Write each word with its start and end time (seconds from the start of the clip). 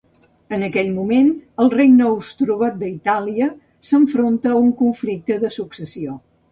En 0.55 0.63
aquell 0.67 0.87
moment, 0.95 1.29
el 1.65 1.69
Regne 1.75 2.09
ostrogot 2.15 2.81
d'Itàlia 2.81 3.53
s'enfronta 3.91 4.55
a 4.57 4.61
un 4.67 4.77
conflicte 4.85 5.41
de 5.47 5.59
successió. 5.63 6.23